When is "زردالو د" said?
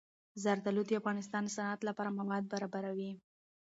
0.43-0.91